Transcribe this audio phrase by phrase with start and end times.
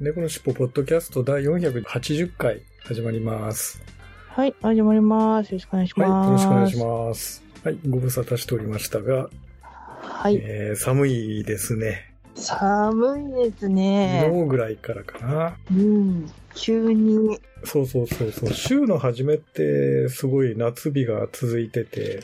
[0.00, 3.82] 猫のしっぽポッドキャスト第480回始まります。
[4.28, 5.48] はい、始まります。
[5.48, 6.26] よろしくお願いしはい、ます。
[6.26, 7.42] よろしくお願いします。
[7.64, 9.28] はい、ご無沙汰しておりましたが、
[9.60, 12.14] はい、えー寒いですね。
[12.36, 14.22] 寒いですね。
[14.26, 15.56] 昨日ぐらいからかな。
[15.72, 17.36] うん、急に。
[17.64, 18.52] そうそうそうそう。
[18.52, 22.20] 週の初めってすごい夏日が続いてて、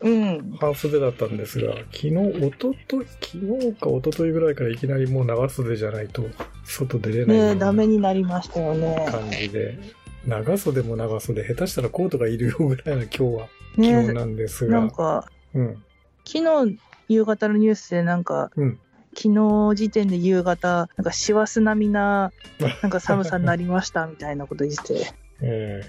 [0.00, 0.56] うん。
[0.58, 6.24] 半袖だったんですが、昨日、おととい、昨日かおとといぐらいからいきなりもう長袖じゃないと
[6.64, 9.06] 外出れないようねダメなになりましたよね。
[9.10, 9.78] 感じで、
[10.26, 15.84] 長袖も長袖、下手したらコートがいるよぐらいな今日は気温ねなんですがなん、か、うん、
[16.24, 18.78] 昨日夕方のニュースでなんか、うん。
[19.16, 22.32] 昨日時点で夕方、なんか師走並みな、
[22.80, 25.82] なんか寒さになりましたみたいなこと言ってて、 え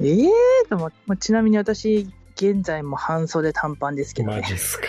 [0.00, 4.40] ええーと思って、まあちなみに私、現在も半袖短パンですけー、どね。
[4.42, 4.86] マジっすか。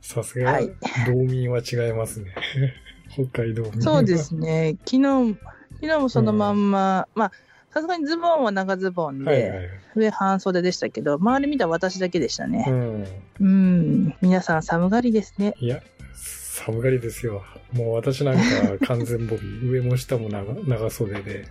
[0.00, 0.70] さすが、はい
[1.06, 2.34] 道民は違いますね。
[3.10, 4.76] 北海道民はそうですね。
[4.86, 5.36] 昨日、
[5.80, 7.32] 昨日もそのまんま、まあ、
[7.70, 9.68] さすがにズボンは長ズボンで、はいはいはい。
[9.96, 12.64] 上半袖でしたけど、周り見たら私だけでしたうね。
[12.64, 13.06] ん。
[13.40, 15.54] うん、皆さん寒がりですね。
[15.58, 15.82] いや、
[16.14, 17.44] 寒がりですよ。
[17.72, 18.36] もう私なん
[18.78, 21.44] か完全ボビー、上も下も長長袖で。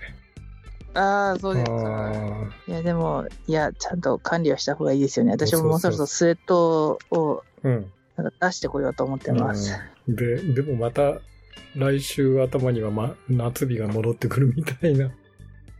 [0.95, 2.11] ああ、そうですあか。
[2.67, 5.31] ーいや、でも、いや、ちゃんと管理はした方がいいですよね。
[5.31, 7.91] 私ももうそろそろスウェットをうん。
[8.15, 9.73] なんか出してこようと思ってます。
[10.07, 11.19] うんで、でもまた、
[11.75, 15.15] 来週頭には、ま、夏日が戻ってくるみたいなこ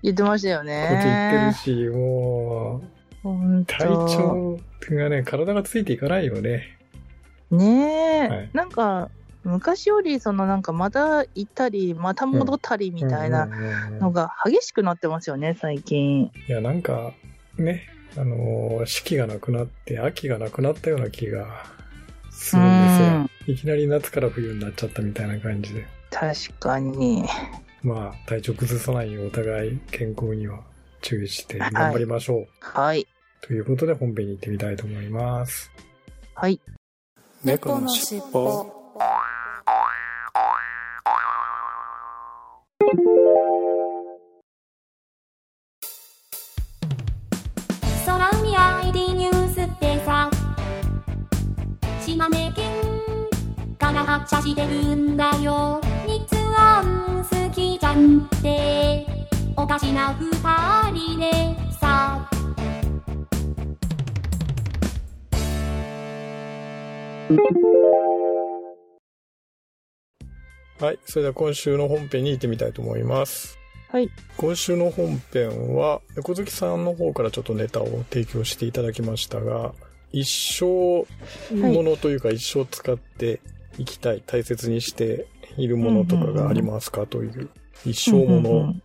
[0.01, 1.53] 言ってましたよと言ってるね。
[1.53, 2.87] し、もう、
[3.21, 4.07] 本体当。
[4.07, 4.59] 調
[4.95, 6.77] がね、体がついていかないよね。
[7.51, 9.09] ねえ、はいなんか、
[9.45, 13.47] 昔より、そのなんかまた行ったり、また戻ったりみたいな
[13.99, 16.31] のが激しくなってますよね、最近。
[16.47, 17.13] いや、なんか、
[17.57, 17.83] ね、
[18.17, 21.65] あのー四季がなくなって、秋がなくなったような気が
[22.31, 23.53] するんですようん。
[23.53, 25.85] いきなり夏から冬になっちゃったみたいな感じで。
[26.09, 27.23] 確かに。
[27.83, 30.61] まあ、体調崩さないようお互い健康には
[31.01, 32.47] 注意して頑張りましょう。
[32.59, 33.05] はい。
[33.41, 35.71] ということで本編に行ってみたいと思います。
[36.33, 36.59] はい。
[37.43, 38.65] 猫のしっぽ
[54.15, 56.25] から発車してるんだよ日
[56.57, 59.05] 安好きじゃんって
[59.57, 60.31] おかしな二
[60.91, 61.31] 人で
[61.79, 62.29] さ
[70.77, 70.99] はい。
[71.05, 73.57] それでは今週の本編に行ってみたいと思います。
[73.89, 74.09] はい。
[74.35, 79.73] 今週の本編は、猫好きさんの方からちょっとネタを提供していただきましたが、
[80.11, 81.05] 一生
[81.55, 83.39] ものというか一生使って
[83.77, 85.27] いきたい、大切にして
[85.57, 87.49] いるものとかがありますかという、
[87.85, 88.75] 一生ものっ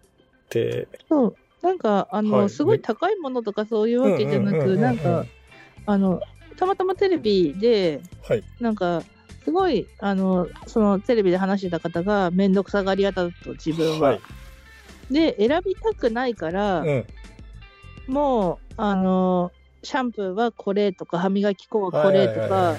[0.49, 1.37] て、そう。
[1.63, 5.27] なんか、あの、はいすごい高いものとかそういうわけじゃなく、なんか、
[5.87, 6.21] あの、
[6.57, 8.43] たまたまテレビで、はい。
[8.61, 9.03] なんか、
[9.45, 14.09] すごい、あの、そのテレビで話してた方が、めんどくさがり屋だと、自分は。
[14.11, 14.21] はい。
[15.11, 17.07] で、選びたくないから、うん。
[18.07, 19.53] もう、あの、
[19.83, 22.77] シャンプーはこれとか、歯磨き粉はこれとか、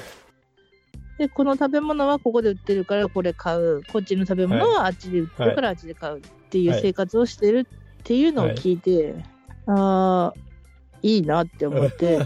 [1.21, 3.83] で、この食べ物はここで売ってるからこれ買う。
[3.93, 9.13] こっちの食べ物はあっちで売ってるからあっちで買うっていう生活をしてるっていうのを聞いて、
[9.67, 10.39] ああ、
[11.03, 12.17] いいなって思って、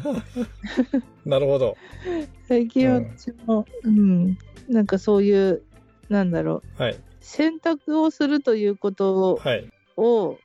[1.25, 1.75] なるほど。
[2.47, 4.37] 最近うん私も、うん、
[4.69, 5.61] なんかそういう、
[6.07, 6.95] なんだろう、はい。
[7.19, 9.67] 選択をするということはい。
[9.97, 10.39] を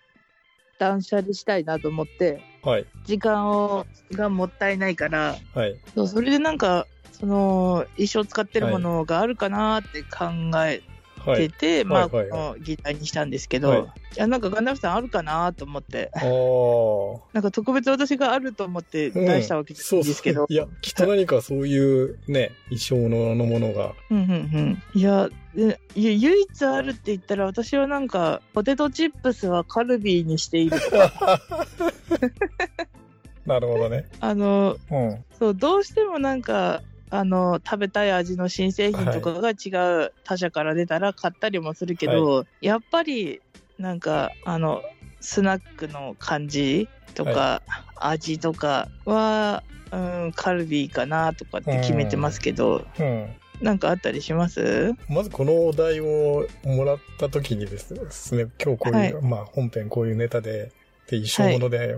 [0.77, 2.87] 断捨離したいなと思って、はい。
[3.05, 5.77] 時間をがもったいないから、はい。
[5.95, 6.89] そうそれでなんか、
[7.21, 10.27] その、一生使ってるものがあるかなって考
[10.67, 10.83] え
[11.25, 11.51] はい。
[11.51, 13.85] てて、まあ、はいはいこのギターにしたんですけど、はいい、
[14.17, 16.21] や、なんかガンダムさんあるかなと思って、ああ。
[17.35, 23.95] なんか特別私があると思って出したわけじゃないんですけど、そうそういや、きっと何かそういうね、一生ののものが。
[24.11, 24.83] うんうんうん。
[24.95, 31.41] いや、で唯一あるって言ったら、私はなんか、ポテトチップスはカルビーにしているとか。
[33.47, 34.05] なるほどね。
[34.21, 35.25] あの、うん。
[35.39, 43.41] そう、どうしてもなんか、あの、食べたい味の新製品とかが違う他社から出たら買ったりもするけど、やっぱり、
[43.79, 44.83] なんか、あの、
[45.21, 47.63] スナックの感じとか、
[47.97, 49.63] 味とかは、
[49.93, 53.29] うん、カルビーかなとかって決めてますけど、うん。
[53.61, 54.95] なんかあったりします？
[55.07, 57.93] まずこのお題をもらった時にです
[58.35, 59.13] ね、今日こういう、はい。
[59.23, 60.73] まあ本編こういうネタで、
[61.09, 61.95] で、一生もので、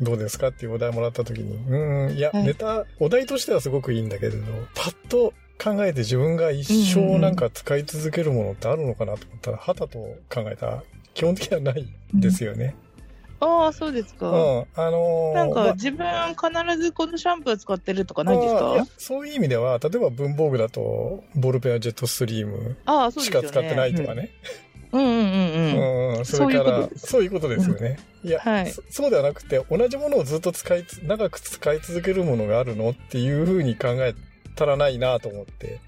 [0.00, 4.38] どうですかっていうお題もらった時に、うーん、いや、はいネタ、お題としてはすごくいいんだけれど、
[4.74, 5.32] パッと
[5.62, 9.98] 考えて自分が一生なんか使い続けるものってあるのかなと思ったら、はたと
[10.28, 10.82] 考えたら、
[11.14, 12.76] 基本的にはないんですよね。
[13.38, 14.30] ああ、そうですか。
[14.30, 14.66] うん。
[14.74, 18.86] あのーなんまあか自分必ずこのシャンプー使ってるとかないですか？
[18.96, 22.76] そういう意味では、例えば文房具だと、ボールペンはジェットストリーム。
[23.22, 24.30] しか使ってないとかね。
[24.64, 24.65] うん。
[24.96, 27.98] うんうんうんそれからそういうことですそういうことですよね。
[28.24, 34.14] いや、はいそそうではなくて、同じものをずっと使いつ、長く使い続けるものがあるのっていうふうに考え
[34.54, 35.80] たらないなと思って。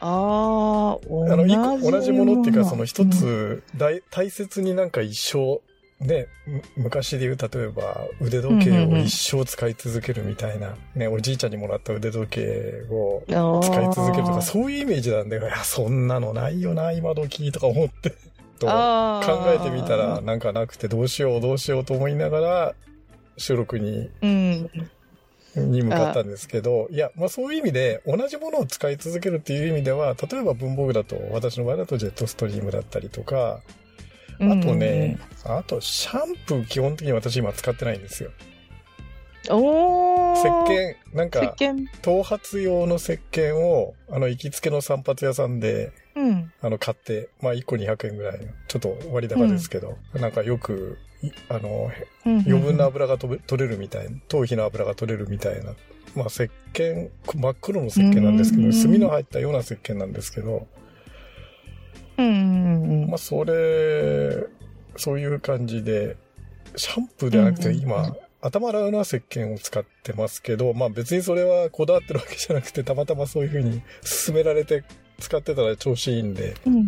[0.00, 5.60] ああ、あの、一個同じものっていうか、その一うんつ、大大切になんか一生、
[6.00, 13.22] ね、む昔で言う、例えば腕時計を一生使い続けるみたいな、ね、おじいちゃんにもらった腕時計を
[13.62, 18.14] 使い続けるとか、そういうイメージなんで、 いや、そんなのないよな、今時とか思って。
[18.58, 18.72] と考
[19.24, 22.74] 考えてみたら、なんかなくてどうしようどうしようと思いながら、
[23.38, 24.70] 収録に、うん。
[25.56, 33.60] に向かったんですけど、いや、まあそういう意味で、同じものを使い続けるっていう意味では、例えば文房具だと、私の場合だとジェットストリームだったりとか、
[34.40, 38.30] あとね、あとシャンプー基本的に私今使ってないんですよ。
[39.48, 40.64] お石ー。
[41.14, 41.54] 鹸、なんか。
[42.02, 46.52] 頭髪用の石鹸を、あの、行きつけの散髪屋さんで、うん。
[46.60, 51.90] あの、買って、まあ1個200円ぐらいの、ちょっと割高ですけど、なんかよく、いあの、
[52.26, 55.74] うん余分な油が取れるみたいな、頭皮の油が取れるみたいな、
[56.14, 60.66] まあ石鹸、真っ黒の石鹸なんですけど、うん炭の入ったような石鹸なんですけど、
[62.20, 64.46] うんうんうんまあそれ、
[64.96, 66.16] そういう感じで、
[66.76, 73.82] シャンプーではなくてうんうん今、頭洗うような石鹸を使ってますけど、まあ別にそれはこだわってるわけじゃなくて、たまたまそういう風に
[74.24, 74.84] 勧められて
[75.18, 76.86] 使ってたら調子いいんで、うん。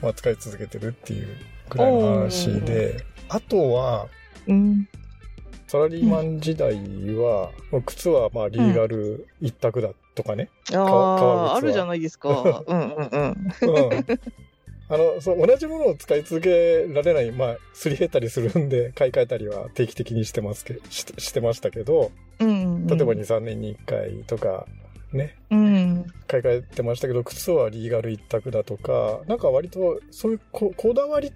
[0.00, 1.28] まあ使い続けてるっていう
[1.68, 4.08] ぐらいの話で、あとは、
[4.46, 4.88] うん。
[5.66, 6.74] サラリーマン時代
[7.14, 9.90] は、まあ靴はまあリーガル一択だ
[10.22, 10.50] とかね。
[10.74, 12.64] ああるじゃないですか。
[12.66, 13.88] うんうんうん。
[13.88, 14.06] うん。
[14.88, 22.86] あの、そう、同じものを使い続けられない、まあ、すり減ったりするんで、買い替えたりは定期的にしてますけししてましたけど、うんうん。
[22.86, 24.66] 例えば2、3年に1回とか、
[25.12, 26.06] ね、うん。
[26.26, 31.32] 買い替えてましたけど、靴はリーガル一択だとか、なんか割と、そういうこ、こだわり、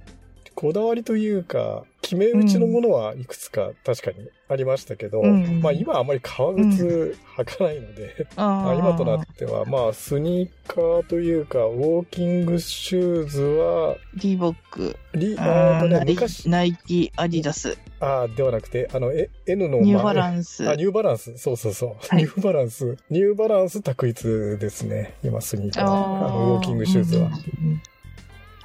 [0.54, 8.70] こだわりというか、決め打ちのものはいくつか確かにありましたけど、うんまあ今はあまり革靴履かないので、ああ。
[8.70, 14.96] あ今となっては、まあスニーカーというか、ウォーキングシューズは、リーボック。
[15.14, 20.68] リ、あーとね、ナイ昔、ナイキ、アディダス、あーではなくて、あの、え N の、ニューバランンス。
[20.68, 21.36] あ、ニューバランス。
[21.36, 21.88] そうそうそう。
[22.08, 22.96] はいニューバランス。
[23.10, 24.22] ニューバランス択一
[24.58, 25.14] ですね。
[25.22, 25.84] 今、スニーカー。
[25.84, 27.30] ああのウォーキングシューズは。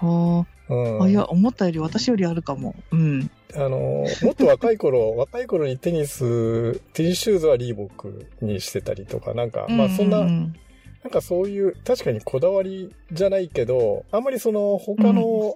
[0.02, 2.76] あうんあ、いや、思ったより私よりあるかも。
[2.92, 3.32] うん。
[3.56, 15.56] あの、もっと若い頃、 若い頃にテニス、テニスシューズはリーボックにしてたりとか、なんか、まあそんな、うなんかそういう、確かにこだわりじゃないけど、あんまりその他の、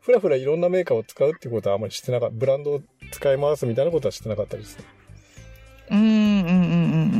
[0.00, 2.34] ふらふらいろんなメーカーを使うってことはあんまりしてなかった。
[2.36, 2.80] ブランドを
[3.12, 4.78] 使い回すみたいなことはしてなかったです。
[5.90, 6.12] うんうんうん
[6.44, 6.52] う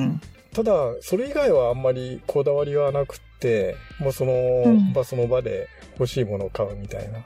[0.09, 0.21] ん
[0.53, 4.93] ただ、それ以外はあんまりこだわりはなくって、もうそのん。
[4.93, 5.67] 場その場で
[5.99, 7.25] 欲しいものを買うみたいな、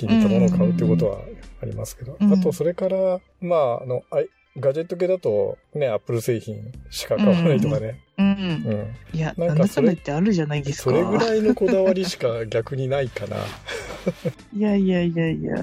[0.00, 1.18] 気に入ったものを買うっていうことは
[1.62, 2.16] ありますけど。
[2.18, 4.28] うんあと、それから、まあ、あの、あい
[4.58, 8.00] ガジェット系だと、ね、アップル製品しか買わないとかね。
[8.18, 8.26] うん。
[8.26, 8.34] うん。
[8.34, 8.74] う
[9.14, 9.16] ん。
[9.16, 10.90] いや、なんかそれってあるじゃないですか。
[10.90, 13.36] それぐらいのこだわりしか逆にないかな。
[14.56, 15.54] いやいやいやいや。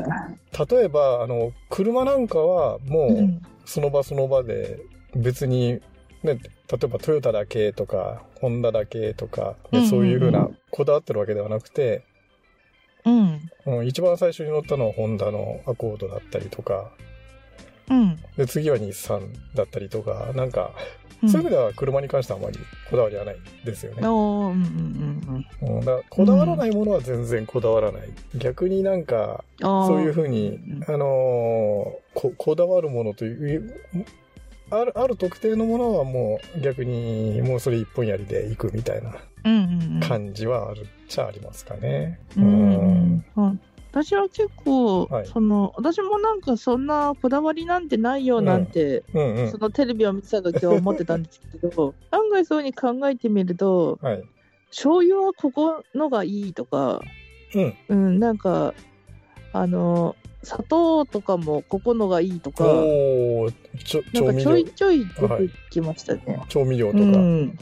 [0.69, 4.79] 例えば、あの、車なんかはもう、うんその場その場で
[5.13, 5.81] 別に、ね、
[6.23, 6.35] 例
[6.83, 12.03] えばトヨタだけとか、ホンダだけとか、ねそういうふうなこだわってるわけではなくて、
[13.65, 13.79] うん。
[13.79, 16.91] うん、一番最初に乗ったのはホンダのアコードだったりとか、
[17.89, 18.17] うん。
[18.35, 22.59] で、次は日産だったりとか、なんか、うんそういう意味では車に関してはあまり
[22.91, 24.01] こだわりはないですよね。
[24.03, 28.09] うんうんうん、だからこだわらないものは全然こだわらない。
[28.35, 33.81] 逆になんか、そういうふうに、あのーこ、こだわるものという、
[34.69, 39.15] ある、ある特定のものはもう逆にもうそれ一本やりでいくみたいな。
[40.07, 42.19] 感じはあるっちゃありますかね。
[42.37, 49.57] うんうんうん私は結構、はいその私もなんかそんなこだわりなんてないよなんて、うんうんそ。
[49.57, 54.23] のテレビを見てた時は思ってたんですけど 案外そうに考えてみるとはい。
[54.69, 57.01] 醤油はここのがいいとか、
[57.55, 57.73] うん。
[57.87, 58.73] うん、なんか
[59.53, 63.53] あの、砂糖とかもここのがいいとか、おー
[63.83, 65.05] ちょ調味なんかちょい料、ちょい
[65.39, 66.45] 出てきましたね。
[66.49, 67.03] 調味料とか。
[67.03, 67.57] うん。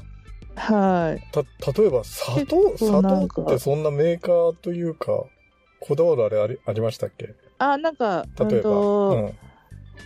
[0.56, 1.24] はい。
[1.32, 5.26] た、例えば砂糖、砂糖ってそんなメーカーというか、
[5.80, 7.34] こだわるあれありありましたっけ？
[7.58, 8.64] あ、なんか、うん例えば。
[8.64, 9.38] とうん。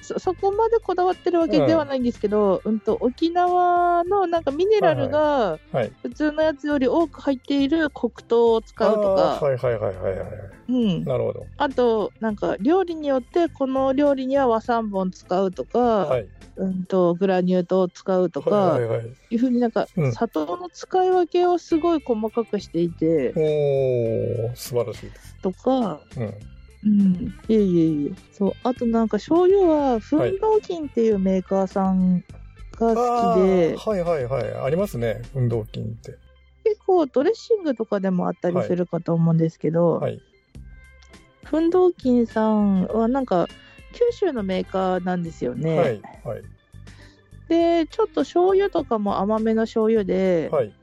[0.01, 5.91] そそこまでこだわってるわけではないんですけど、うん、と沖縄のなんかミネラルがはい。
[6.01, 10.29] 普通のやつより多く入っている黒糖を使うとか、はいはいはいはいはい。
[10.69, 11.47] うん、なるほど。
[11.57, 16.27] あとなんか料理によってこの料理には和三本使うとか、はい。
[16.57, 19.07] うん、とグラニュー糖を使うとか、はいはいはい。
[19.31, 25.35] いうふうになんかうん砂糖の使い分けをすごい細かくしていて、おー、素晴らしいです。
[25.41, 26.33] とか、うん。
[26.85, 32.23] うん、いえいえいえそうあとなんか醤油は奮闘金っていうメーカーさん
[32.79, 32.97] が好き
[33.35, 34.53] で、あーはいはいはい。
[34.65, 35.21] ありますね。
[35.35, 36.17] 運動筋って。
[36.63, 40.21] 結構ドレッシングとかでもあったりするかと思うんですけど、はい。
[41.43, 43.47] 奮闘金さんはなんか
[43.93, 45.77] 九州のメーカーなんですよね。
[45.77, 46.01] はい。
[46.23, 46.43] はい。
[47.49, 50.73] でちょっと醤油とかも甘めの醤油で、はい。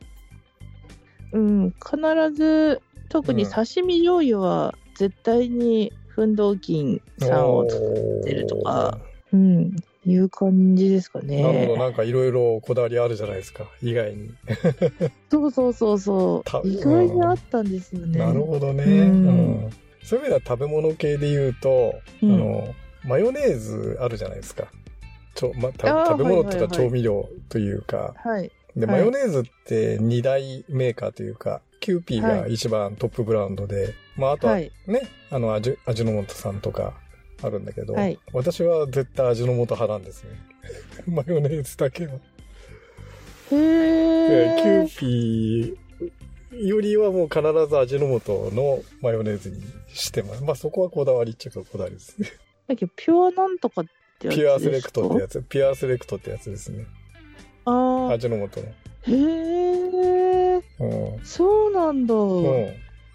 [1.33, 1.97] うん、必
[2.35, 7.81] ず特に刺身醤油は絶対に奮闘金さんを使っ
[8.25, 8.99] てるとか、
[9.33, 9.77] うん、
[10.07, 11.73] いう感じですかおーなるほど。
[11.75, 11.77] ね。
[11.77, 13.65] なんかいろいろこだわりあるじゃないですか。
[13.83, 14.31] 意外に。
[15.31, 16.63] そうそうそうそたう。
[16.67, 18.19] 意外にあったんですよね。
[18.19, 18.85] なるほどね。
[18.85, 19.31] うんう
[19.69, 19.71] ん
[20.07, 24.69] そういう意味では食べ物系で言うと、うんあの、マヨネーズあるじゃないですか。
[25.35, 28.53] ちょま、た食べ物とか調味料というか、はい。
[28.77, 36.95] で、はいマヨネーズって二大メーカーというか、キューピーが一番トップブランドで、まああとははいね、あの味、味の素さんとか
[37.41, 40.31] あるんだけど、はい私は絶対味の素派なんですね。
[41.07, 42.15] マヨネーズだけは。
[42.15, 42.19] へ
[43.53, 50.43] でキューピーよりはもう必ず味の素のマヨネーズにしてます。
[50.43, 52.29] まあそこはこだわりっちゃこだわりですね。
[52.67, 53.85] だけどピュアなんとかっ
[54.19, 55.21] てやつピュアセレクトってつ。
[55.21, 55.47] やつ。
[55.49, 56.85] ピュアセレクトってやつですね。
[57.65, 58.67] ああ、味の素の。
[59.09, 60.87] へえ、う
[61.19, 61.25] ん。
[61.25, 62.15] そうなんだ。
[62.15, 62.43] うん。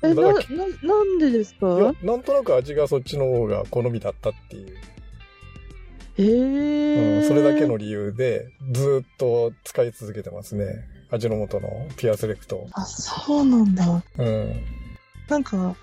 [0.04, 0.34] え、な、な、
[0.82, 1.68] なんでですか？
[1.78, 4.78] いや、なんとなく味がそっちの方が好みだったっていう、
[6.18, 10.66] へえ、うん、それだけの理由で、ずーっと使い続けてますね。
[11.12, 12.68] 味の素のピュアセレクト。
[12.74, 14.04] あ、そうなんだ。
[14.18, 14.64] うん。
[15.28, 15.76] なんか、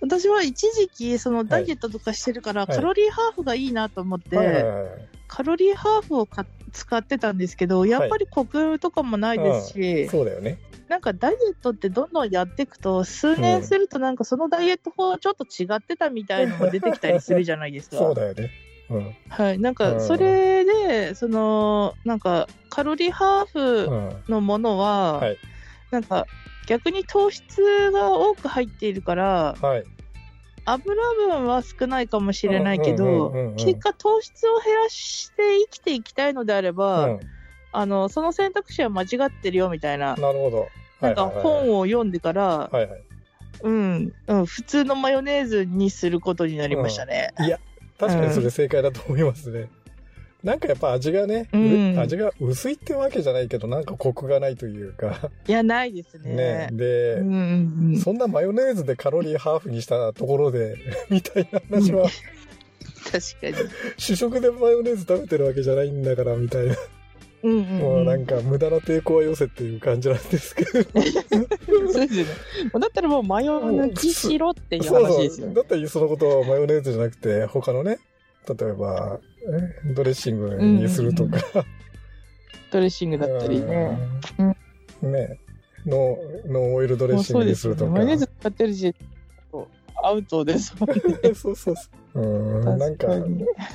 [0.00, 5.08] 私は一時期、そのダイエットとかしてるから、いカロリーハーフがいいなと思って、はいはいはい。
[5.28, 10.58] カロリーハーフをか使ってたんですけど、やっぱりコクとかもないですし、そうだよね。
[10.88, 17.96] なんかダイエットってどんどんやっていくと、数年するとなんかそのダイエット法ちょっと違ってたみたいのも出てきたりするじゃないですか。
[17.96, 18.50] そうだよね。
[18.90, 19.14] うん。
[19.28, 19.58] はい。
[19.58, 24.32] なんうんかそれで、その、なんかカロリーハーうフん。
[24.32, 25.38] のものは、はい
[25.90, 26.26] なんか
[26.66, 29.84] 逆に糖質が多く入っているから、はい。
[30.64, 30.94] 油
[31.28, 37.20] 分は少ないかもしれないけうんうんどうんうんうん、結果糖質を減らして生きていきたいのであれば、うん。
[37.72, 40.68] あの、その選択肢は間違ってるよみたいな、なるほど。
[41.00, 43.04] なんか本を読んでから、はいはい。
[43.62, 47.34] うん、うん、普通のマヨネーズにすることになりましたね。
[47.40, 47.58] いや、
[47.98, 49.68] 確かにそれ正解だと思いますね。
[50.44, 56.34] なんかやっぱ味がね、うんう味が薄いってわけじゃないけど、なんかコクがないというか、いや、ないですね。
[56.34, 56.68] ね。
[56.70, 60.76] で、うんうんうん、そんなマヨネーズでカロリーハーフにしたところで、
[61.08, 62.08] みたいな話は、
[63.10, 63.68] 確かに。
[63.96, 66.76] 主食でマヨネーズ食べてるわけじゃないんだから、みたいな。
[67.42, 70.70] うんうん、もうなんか無駄な抵抗はよせっていう感じなんですけど。
[70.72, 70.90] そうで
[72.08, 72.26] すよね。
[72.72, 75.12] だったらもうマヨ抜きしろっていうそうそう。
[75.12, 75.54] 話ですよね。
[75.54, 77.98] だったらそのことをマヨネーズじゃなくて、他のね、
[78.48, 79.33] 例えば、え
[79.94, 81.38] ドレッシングにするとか。
[82.70, 83.98] ドレッシングだったりね。
[85.02, 85.12] うん。
[85.12, 85.38] ね
[85.86, 87.44] ノー、ノーオイルドレッシング。
[87.44, 87.90] にするとか。
[87.90, 88.94] マヨネーズ使ってるし、
[90.06, 90.98] アウトですもんね。
[91.34, 92.04] そうそうそう。
[92.14, 93.08] うん、なんか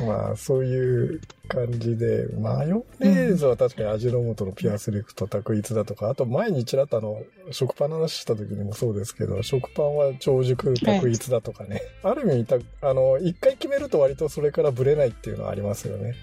[0.05, 7.21] まあ、そういう感じで、マヨネーズは確かに味の素のピュアセレクト択一だとか、あと前にちらっとあの、
[7.51, 11.81] 食パンの話した時にもそうですけど、食パンは長熟択一だとかね。
[12.01, 12.57] ある意味た、
[12.87, 16.13] あの、一回決めると割とそれからブレないっていうのはありますよね。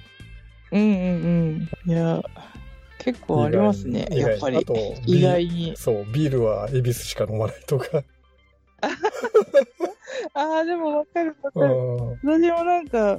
[0.72, 1.92] うんうんうん。
[1.92, 2.22] いや、
[2.98, 4.08] 結構ありますね。
[4.10, 4.62] やっぱりあ。
[4.62, 4.74] と、
[5.06, 5.74] 意外に。
[5.76, 8.02] そう、ビールは恵比寿しか飲まないとか。
[10.34, 11.66] ああ、でもわかるわかる。
[11.66, 12.40] うん。
[12.40, 13.18] 私もなんか、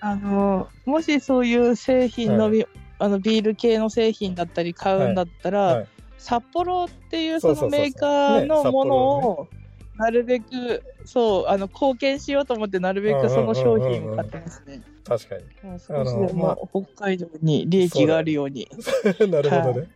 [0.00, 2.64] あの、もしそういう製品のみ、
[2.98, 5.86] あのビール系の製品だったり買うんだったら、はい
[6.22, 9.48] 札幌っていうそのメーカーのねものを、
[9.96, 14.80] なるべく、そう、あの、貢献しようと思って、なるべくその商品を買ってますね。
[15.04, 15.68] 確かに。
[15.68, 18.68] もう少しでまあも北海道に利益があるように。
[19.28, 19.88] なるほどね。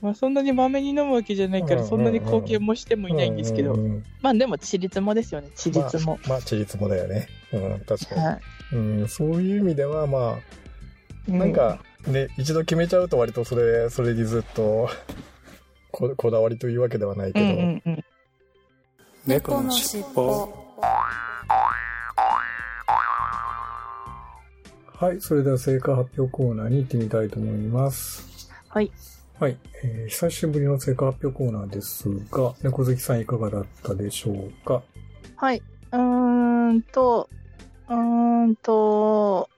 [0.00, 3.74] まあそんなにまめに飲むわけじゃないから、うんそんなに貢献もしてもいないんですけど。
[3.74, 6.18] うんうんうんまあでも、ちりつもですよね、ちりつも。
[6.26, 7.28] まあ、まあ、ちりつもだよね。
[7.52, 8.20] うん、確かに。
[8.20, 8.40] はい。
[8.72, 10.38] うん、そういう意味では、ま
[11.28, 14.88] あ、なんか、ね、一度決めちゃうと割とそれ、それにずっと
[15.92, 18.04] こ、こだわりというわけではないけうん、うど、んうん
[19.26, 20.48] 猫のしっぽ
[24.98, 28.48] はい、それでは成果発表コーナーに行ってみたいと思います。
[28.68, 28.90] はい。
[29.38, 34.82] はい、えー久しぶりの成果発表コーナーですが、猫好きさんいかがだったでしょうか？
[35.36, 35.62] はい。
[35.92, 37.28] うーんと、
[37.88, 39.48] うーんと、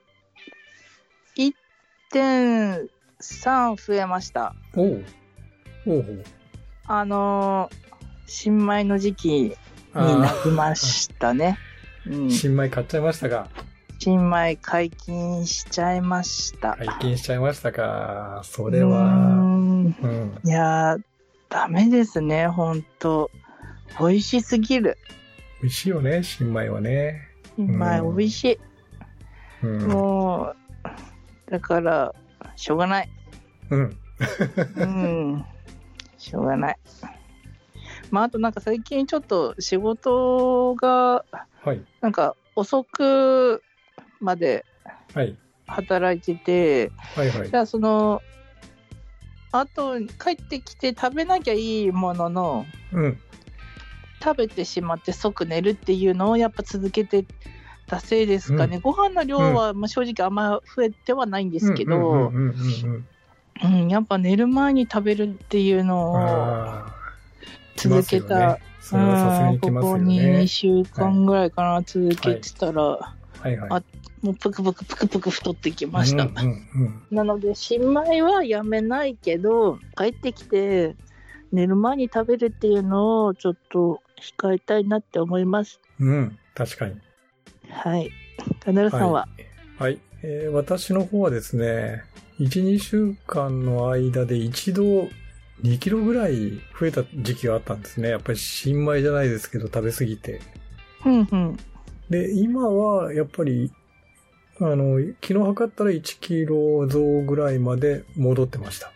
[2.13, 4.55] 1.3増えました。
[4.77, 5.05] おう
[5.87, 6.25] おう。
[6.87, 7.77] あのー
[8.31, 9.57] 新米の時期に
[9.95, 11.59] あなりましたね。
[12.07, 13.49] うんー、新米買っちゃいましたが、
[13.99, 16.77] 新米解禁しちゃいました。
[16.77, 18.43] 解禁しちゃいましたか。
[18.45, 19.38] そこれは、ん
[20.03, 20.39] うん。
[20.45, 21.03] いやー、
[21.49, 23.31] ダメですね、ほんと。
[23.99, 24.97] 美味しすぎる。
[25.63, 27.21] 美味しいよね、新米はね。
[27.57, 28.59] 新米うん美味しい。
[29.63, 29.89] うん。
[29.89, 30.55] も
[31.49, 32.15] う、だから、
[32.57, 33.09] しょうがない。
[33.71, 33.97] うん。
[34.77, 35.45] うん。
[36.17, 36.77] しょうがない。
[38.11, 41.25] まあ、あとなんか最近ちょっと仕事が、
[41.65, 41.83] はい。
[42.01, 43.65] なんか遅く
[44.21, 44.65] まで
[45.15, 45.37] はい。
[45.67, 47.57] 働いてて、はいはいじ。
[47.57, 48.23] ゃあその、
[49.53, 53.19] あと帰ってきて食べなきゃいいものの、うん。
[54.23, 57.25] 食べてしまって即寝るっていうのをやっぱ続けて
[57.87, 58.81] たせいですかね。
[58.81, 62.55] ご飯の量はまあ正直あんま増えてはないんですけど、うんうんうん
[63.65, 65.87] うんうん、やっぱ寝る前に食べるっていううん。
[65.87, 66.99] のを。
[67.77, 70.49] 続けた、それはさすがにここにね2。
[70.49, 73.09] 週間ぐらいかな、続けてたら、は
[73.45, 73.71] いはい。
[73.71, 73.83] あ
[74.23, 76.25] もうぷくぷくぷくぷく太ってきました。
[76.25, 77.17] うんうんうん。
[77.17, 80.97] なので、新米はやめないけど、帰ってきて、
[81.53, 84.03] 寝る前に食べるっていうのをちょっと
[84.39, 85.81] 控えたいなって思います。
[86.01, 86.39] うん。
[86.55, 86.97] 確かに。
[87.71, 88.11] はい。
[88.61, 89.29] カナルさんは、
[89.79, 89.99] はい。
[90.23, 92.03] えー私の方はですね、
[92.41, 95.09] 1、2週間の間で一度
[95.63, 98.11] 2キロぐらい増えた時期があったんですね。
[98.11, 100.41] やっぱり新米じゃないですけど食べ過ぎて。
[101.03, 101.57] ふんふん。
[102.11, 103.73] で、今はやっぱり、
[104.61, 108.93] あの、昨日測ったら1キロ増ぐらいまで戻ってました。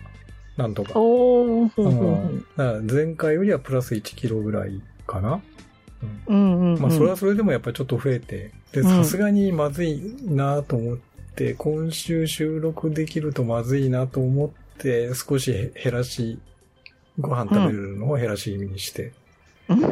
[0.57, 0.92] なんとか。
[0.96, 5.40] おー、前回よりはプラス1キロぐらいかな。
[6.29, 6.35] うん。
[6.35, 6.81] うんうん、うん。
[6.81, 10.98] まあ、それはそれでもやっぱりちょっと増えて、で、うんさすがにまずいなと思っ
[11.37, 16.38] て、今週収録できるとまずいなと思って、少し減らし、
[17.18, 19.12] ご飯食べるのを減らし気味にして、
[19.68, 19.85] うん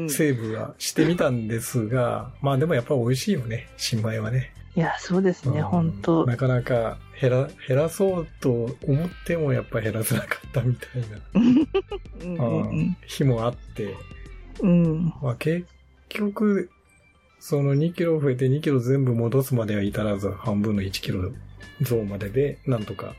[0.04, 4.52] んセーブはしてみたんですが、まあでもやっぱり美味しいよね、新米はね。
[4.76, 6.26] いや、そうですね、うんほんと。
[6.26, 11.02] なかなか減ら、減らそうと思ってもやっぱ減らせなかったみたい
[12.22, 13.96] うんな、うんうん日もあって、
[14.60, 14.70] うん。
[14.84, 15.12] うん。
[15.22, 15.66] まあ結
[16.08, 16.70] 局、
[17.40, 21.32] その2キロ増えて2キロ全部戻すまでは至らず、半分の1キロ
[21.82, 23.14] 増までで、なんとか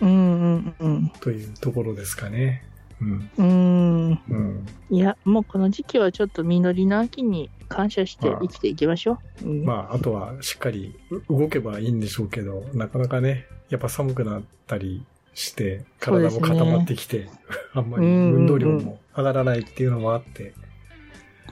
[0.00, 1.08] うんうんうん。
[1.20, 2.62] というところですかね。
[3.00, 3.30] うん。
[3.36, 4.20] うん。
[4.28, 4.66] うん。
[4.90, 9.48] いや、もうこの時期はちょっと実りの秋に感謝して生きていきましょう。
[9.48, 15.04] うん、まあ、あとはしっかりう動けばいいんでしょうけど、なかなかね、やっぱ寒くなったり
[15.34, 17.28] して、体も固まってきて、
[17.74, 20.54] あんまり運動量も上がらないっていうのもあって、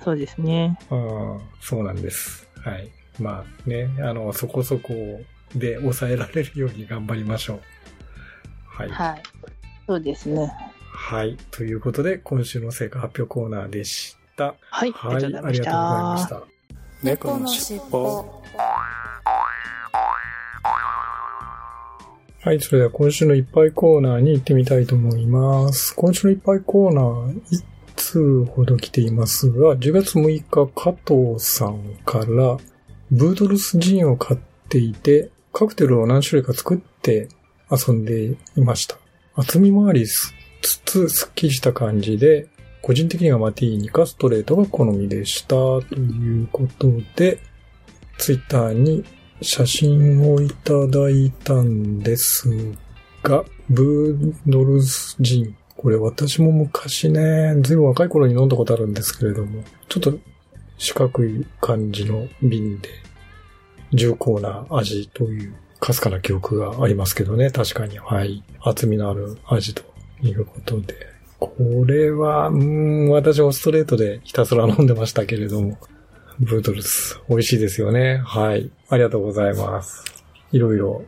[0.02, 0.78] そうですね。
[0.90, 2.48] うん、そうなんです。
[2.62, 2.90] はい。
[3.18, 4.92] まあね、あの、そこそこ
[5.54, 7.60] で抑えられるように頑張りましょう。
[8.66, 8.88] はい。
[8.90, 9.22] はい。
[9.86, 10.52] そうですね。
[10.96, 11.36] はい。
[11.50, 14.54] ということで、今週の成果発表コーナーでした。
[14.70, 14.92] はい。
[14.92, 15.16] はい。
[15.16, 16.42] ありがとうございましたた。
[17.02, 18.42] 猫のしっぽ
[22.40, 22.60] はい。
[22.60, 25.94] それでは今週のいっぱいコーナーに行ってみたいと思います。
[25.96, 27.64] 今週のいっぱいコーナー、1
[27.96, 32.58] 通ほど来ていますが、10月6日、加藤さんから、
[33.10, 37.28] ブードルスジンを買っていて、カクテルを何種類か作って
[37.70, 38.96] 遊んでいました。
[39.34, 40.06] 厚みもあり
[40.64, 42.48] つつ、すっきりした感じで、
[42.80, 45.48] 個人的にはマティーニかストレートが好みでした。
[45.48, 47.38] ということで、
[48.18, 49.04] ツイッターに
[49.42, 52.48] 写真をいただいたんです
[53.22, 55.56] が、ブードルスジン。
[55.76, 60.18] これ私も昔ね、ずいぶん若い頃に飲んだことあるんですけれども、ちょっと
[60.78, 62.88] 四角い感じの瓶で、
[63.92, 67.98] 重厚な味という、かすかな記憶がありますけどね、確かに。
[67.98, 68.42] はい。
[68.60, 70.94] 厚みのある味ということで。
[71.38, 71.52] こ
[71.86, 75.78] れは、うん、私もストレートでひたすら飲んでましたけれども、
[76.40, 78.18] ブードルス、美味しいですよね。
[78.24, 78.70] はい。
[78.88, 80.04] ありがとうございます。
[80.52, 81.04] いろいろ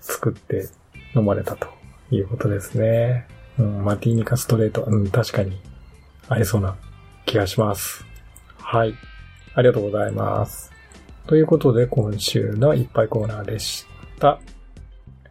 [0.00, 0.68] 作って
[1.14, 1.68] 飲まれたと
[2.10, 3.26] いうことですね。
[3.58, 4.84] うん、マティーニカストレート。
[4.84, 5.60] うん、確かに、
[6.28, 6.76] ありそうな
[7.24, 8.04] 気がします。
[8.58, 8.94] はい。
[9.54, 10.72] ありがとうございます。
[11.26, 13.86] ということで、今週のいっぱいコーナーでし
[14.18, 14.38] た。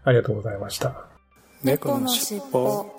[0.04, 1.06] ありがとうございました。
[1.64, 2.97] 猫のしっぽ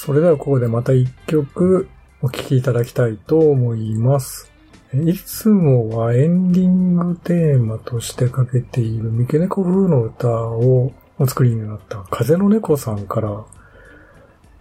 [0.00, 1.88] それではここでまた一曲
[2.22, 4.48] お聴きいただきたいと思います。
[4.94, 13.44] いつもはエンディングテーマとしてかけている三毛猫風の歌をお作りになった風の猫さんから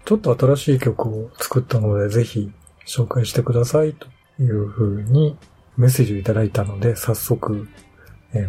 [0.05, 2.51] ちょっと新しい曲を作ったのでぜひ
[2.87, 4.07] 紹介してくださいと
[4.41, 5.37] いう風に
[5.77, 7.69] メッセージをいただいたので早速、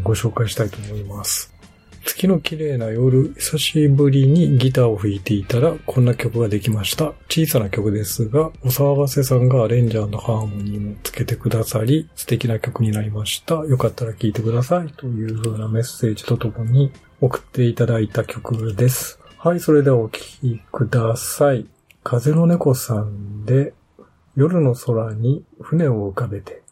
[0.05, 1.58] ご紹介したいと思います。
[2.05, 7.13] 月の綺麗な夜、久しぶりにギターを弾いていたら、こんな曲ができました。
[7.29, 13.55] 小さな曲ですが、お騒がせさんがアレンジャーのハーモニーもつけてくださり、素敵な曲になりました。
[13.67, 14.93] よかったら聴いてください。
[14.97, 19.21] という風なメッセージとともに送っていただいた曲です。
[19.39, 21.67] はい、それではお聴きください。
[22.03, 23.75] 風の猫さんで、
[24.35, 26.63] 夜の空に船を浮かべて。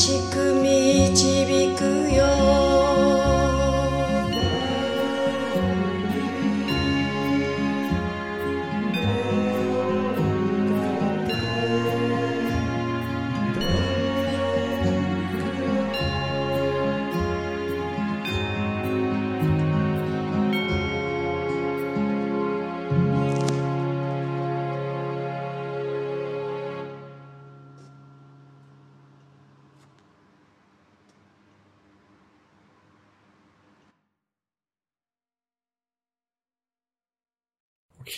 [0.00, 0.67] 仕組み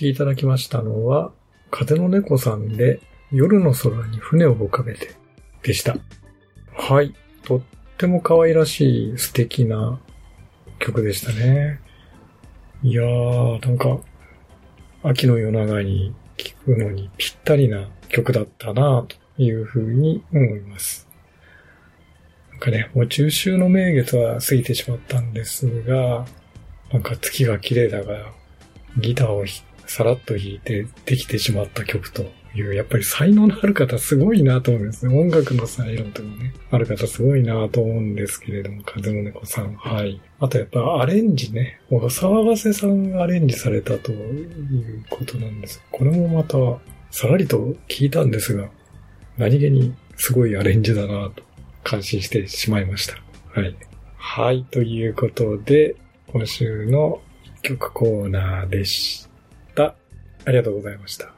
[0.01, 1.31] 聴きいただきましたのは、
[1.71, 5.15] 風の猫さんで夜の空に船を浮かべて
[5.63, 5.95] でした。
[6.73, 7.15] はい。
[7.45, 7.61] とっ
[7.99, 10.01] ても可愛らしい素敵な
[10.79, 11.81] 曲でしたね。
[12.83, 14.01] いやー、なんか、
[15.03, 21.07] 秋の夜長に聴くのにぴったりな曲だったなというふうに思います。
[22.53, 26.25] なんかね、もう中秋の名月は過ぎてしまったんですが、
[26.91, 28.33] なんか月が綺麗だが、
[28.97, 32.22] ギターをひさらっと弾いてできてしまった曲と
[32.55, 35.20] いう、やっぱり才能のある方すごいなと思うんですね。
[35.20, 39.74] 音楽の才能とかね、ある方すごいなと思うんですけれども、風の猫さん。
[39.74, 40.20] はい。
[40.38, 45.83] あとやっぱアレンジね、お騒がせさんがアレンジされたということなんです。
[45.90, 46.57] これもまた、
[47.11, 48.68] さらりと聞いたんですが、
[49.38, 51.42] 何気にすごいアレンジだなと
[51.83, 53.14] 感心してしまいました。
[53.61, 53.76] はい。
[54.16, 54.64] はい。
[54.70, 55.96] ということで、
[56.29, 59.30] 今週の一曲コーナーでし。
[60.44, 61.33] ありがとうございました。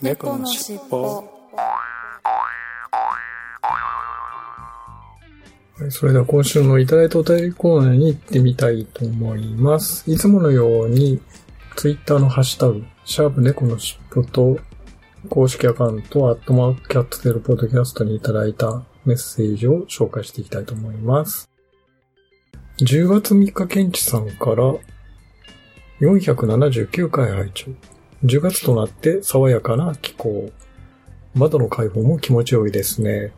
[0.00, 1.40] 猫のしっぽ
[5.80, 10.10] はいそれでは今週のいただいたお便りコーナーに行ってみたいと思います。
[10.10, 11.20] いつものように、
[11.76, 14.58] ツイッターのハッシュタグ、シャープ猫のしっぽと、
[15.30, 21.50] 公式アカウント、アットマークキャットテルポッドキャストにいただいたメッセージを紹介していきたいと思います。
[22.80, 24.74] 10月3日ケンチさんから
[26.00, 27.70] 479回拝聴
[28.24, 30.50] 10月となって爽やかな気候。
[31.34, 33.32] 窓の開放も気持ちよいですね。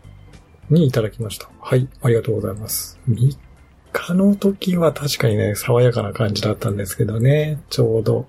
[0.71, 1.49] にいただきました。
[1.61, 2.99] はい、ありがとうございます。
[3.09, 3.37] 3
[3.93, 7.61] 日の時は確かにね、爽やかな感じだったんですけどね。
[7.69, 8.27] ちょうど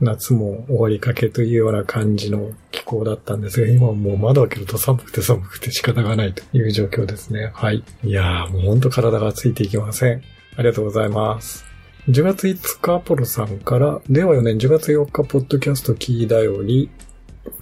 [0.00, 7.50] 夏も終わりかけというような感じの気候だったんですが、今はもう窓開けると寒くて寒くて仕方がないという状況ですね。
[7.54, 7.84] はい。
[8.04, 10.22] いやーもうほんと体がついていきません。
[10.56, 11.69] ありがとうございます。
[12.08, 16.90] 10月5日、ポロさんから、令和4年10月4日、ポッドキャストキーだより、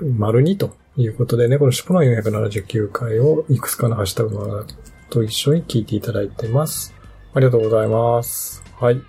[0.00, 4.64] 丸2ということでね、このシュポの479回をいくつかのハッシュタグ
[5.10, 6.94] と一緒に聞いていただいてます。
[7.34, 8.62] ありがとうございます。
[8.78, 9.02] はい。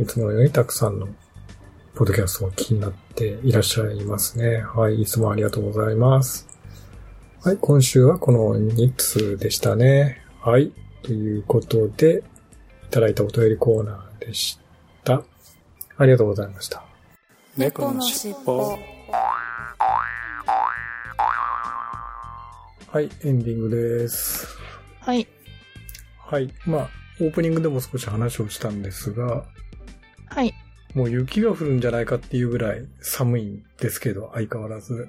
[0.00, 1.08] いつものようにたくさんの
[1.96, 4.58] ポッドキャストを気になっていらっしゃいますね。
[4.58, 5.02] はい。
[5.02, 6.46] いつもありがとうございます。
[7.42, 7.58] はい。
[7.60, 10.22] 今週はこの2通でしたね。
[10.40, 10.72] はい。
[11.02, 12.22] ということで、
[12.84, 14.65] いただいたお便りコーナーでした。
[15.14, 16.84] ありがとうございました。
[17.56, 18.78] 猫のしっぽ。
[22.92, 23.10] はい。
[23.24, 24.46] エンディングです。
[25.00, 25.26] はい。
[26.18, 26.52] はい。
[26.66, 26.90] まあ、
[27.20, 29.44] オープニングでも少し話をしたんですが、
[30.28, 30.52] はい。
[30.94, 35.08] もう雪が降るんじゃないかっていうぐらい寒いんですけど、相変わらず。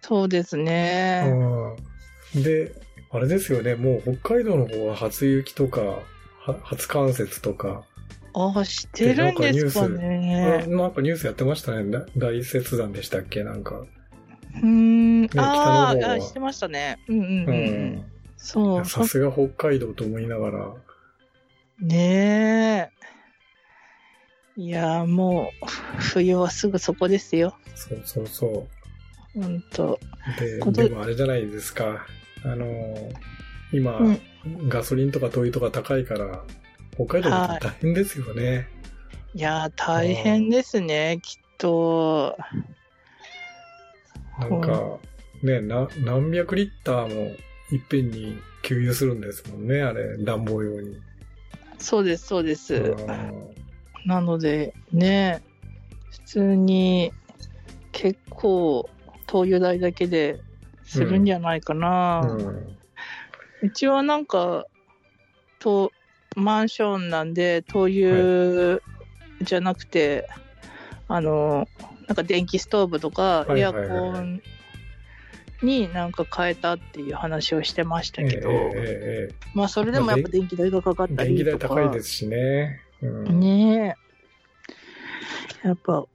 [0.00, 1.24] そうですね。
[1.26, 2.72] うんで、
[3.10, 7.84] あれですよね、もう北海道の方は初雪とか、は初冠雪とか、
[8.32, 10.64] ああ、してるんですかあね。
[10.68, 11.90] なんかニュースやってましたね。
[11.90, 13.42] だ大雪山でしたっけ？
[13.42, 13.76] なんか。
[13.80, 15.28] うーん。
[15.28, 16.98] 北のああ、してましたね。
[17.08, 17.94] うんうんううんうん。
[17.96, 18.04] ん。
[18.36, 18.84] そう。
[18.84, 20.72] さすが北海道と思いながら。
[21.80, 22.90] ね
[24.56, 24.60] え。
[24.60, 25.66] いやー、もう、
[26.00, 27.56] 冬はすぐそこですよ。
[27.74, 28.66] そうそうそ
[29.34, 29.98] ほんと。
[30.36, 30.72] う。
[30.72, 32.06] で、でもあれじゃないですか。
[32.44, 33.12] あのー、
[33.72, 34.20] 今、うん
[34.68, 36.42] ガソリンとか灯油とか高いから、
[36.94, 38.68] 北海道大変ですよね。
[39.34, 42.36] いやー、大変ですね、きっと。
[44.38, 44.98] なんか、
[45.42, 47.36] ね、な、何百リッターも
[47.70, 50.96] いっぺんに給油するんですもんね、あれ、暖房用に。
[51.78, 52.74] そうです、そうです。
[52.74, 53.60] うん
[54.06, 55.42] なので、ね、
[56.10, 57.12] 普通に
[57.92, 58.88] 結構、
[59.26, 60.40] 灯油代だけで
[60.84, 62.20] するんじゃないかな。
[62.22, 62.76] うん
[63.62, 64.64] うちはなんか、
[65.58, 65.92] と
[66.36, 68.80] マンションなんで、灯油
[69.42, 70.28] じゃなくて、
[71.08, 71.66] あの、
[72.06, 74.42] なんか電気ストーブとかエアはいはいはいコン
[75.62, 78.50] になんか変えたっていう話をしてましたええけど、
[79.54, 81.74] まあそれでもやっぱ電気代がかかっえた電気代りとか。
[81.74, 82.80] 高いですしね。
[83.02, 83.96] うんね
[85.64, 85.68] え。
[85.68, 86.06] やっぱ、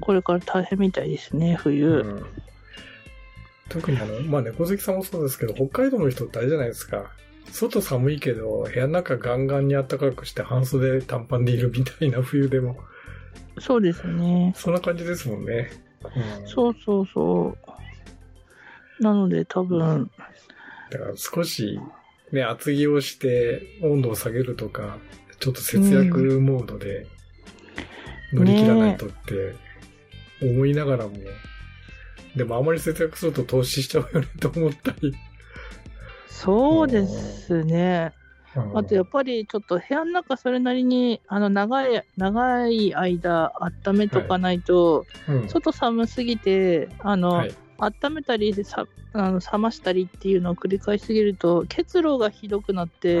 [0.00, 1.86] これから大変みたいですね、冬。
[1.86, 2.26] うん
[3.68, 7.12] 特にあの、まあ、猫好きさんもそうですけど、北海道の人ってあれじゃないですか。
[7.52, 12.76] 外寒いけど、部屋の中ガンガンに暖かくして半袖短パンでいるみたいな冬でも。
[13.58, 14.52] そうですね。
[14.56, 15.70] そんな感じですもんね。
[16.04, 17.54] うんそうそうそ
[18.98, 19.02] う。
[19.02, 20.10] なので多分、
[20.90, 21.78] だから少し、
[22.32, 24.98] ね、厚着をして温度を下げるとか、
[25.38, 27.06] ちょっと節約モードで
[28.32, 29.54] 乗り切らないとって
[30.42, 31.14] 思いながらも、
[32.36, 35.14] でもあまり節約すると投資しちゃうよねと思ったり。
[36.44, 38.12] そうですね。
[38.14, 38.20] うん
[38.74, 43.52] あとやっぱりちょっと部屋の中それなりにあの長い長い間
[43.86, 47.54] 温めとかないと、うん外寒すぎてあの、はい。
[47.82, 53.20] 温めたりさあの冷ましたりっていうのを繰り返しすぎると結露がひどくなって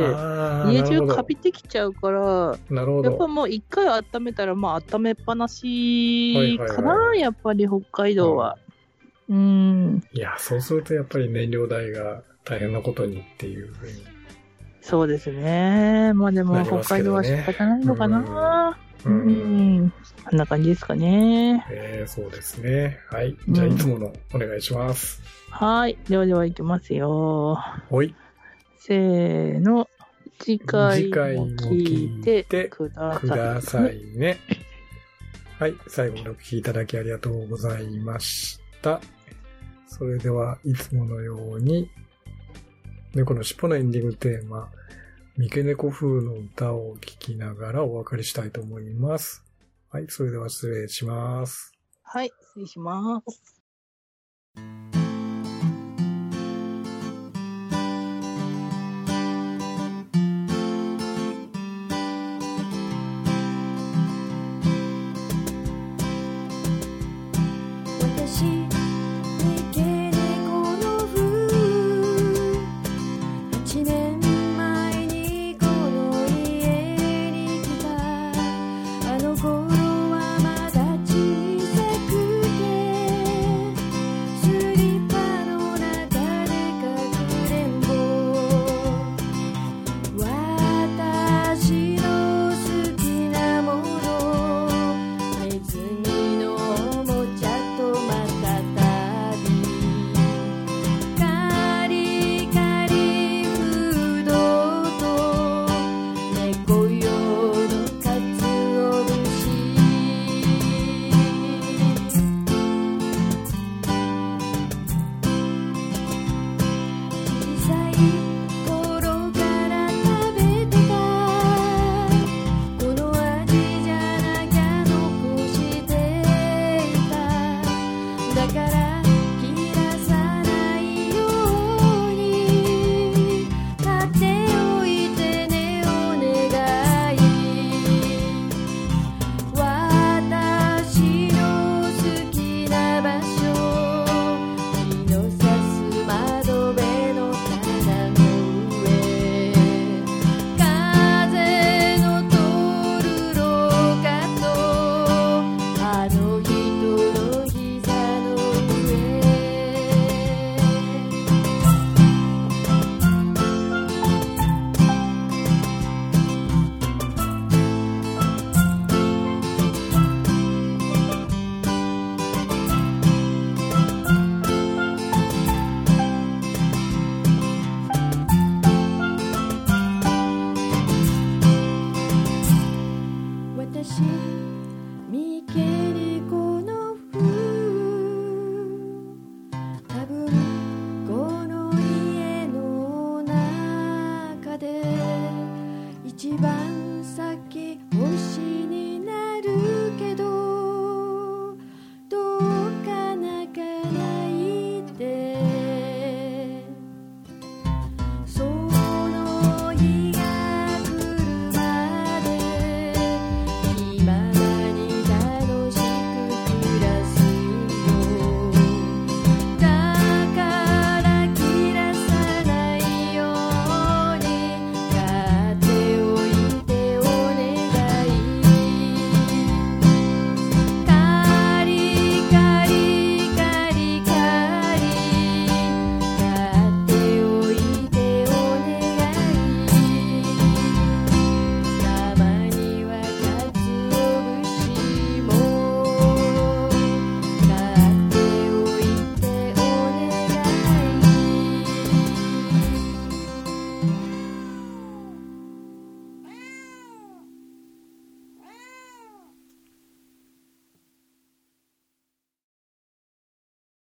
[0.70, 3.10] 家中カビてきちゃうからなるほど。
[3.10, 8.58] やっぱもう一回温めたらまあ温めっぱなしかな、はいはいはやっぱり北海道は。
[9.30, 14.04] うん、いや、そうするとやっぱり燃料代が大変なことにっていうふうに。
[14.80, 16.12] そうですね。
[16.14, 18.78] まあでもなります北海道は仕方ないのかな。
[19.04, 19.92] ううんん。
[20.24, 21.64] こんな感じですかね。
[21.70, 22.98] えー、そうですね。
[23.10, 23.36] はい。
[23.48, 25.22] じゃあ、うんいつものお願いします。
[25.50, 25.98] はい。
[26.08, 27.58] ではでは行きますよ。
[27.88, 28.14] ほい。
[28.78, 29.88] せーの。
[30.40, 33.20] 次回も聞いてください。
[33.20, 34.38] くださいね。
[35.58, 35.74] はい。
[35.88, 39.00] 最後までお聞きいただきありがとうございました。
[39.86, 41.90] それでは、いつものように、
[43.14, 44.70] 猫の尻尾のエンディングテーマ、
[45.36, 49.42] 三毛猫風の歌を聴きながらお別れしたいと思います。
[49.90, 50.06] はい。
[50.08, 51.72] それでは失礼します。
[52.02, 52.30] はい。
[52.54, 53.20] 失礼しま
[54.54, 55.09] す。
[79.36, 79.79] 走过。